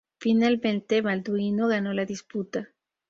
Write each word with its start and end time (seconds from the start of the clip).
Finalmente 0.17 1.01
Balduino 1.01 1.67
ganó 1.67 1.93
la 1.93 2.05
disputa. 2.05 2.69